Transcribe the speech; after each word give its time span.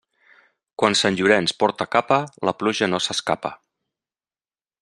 Quan 0.83 0.97
Sant 1.01 1.19
Llorenç 1.19 1.53
porta 1.65 1.87
capa, 1.97 2.19
la 2.51 2.57
pluja 2.63 2.91
no 2.95 3.05
s'escapa. 3.09 3.57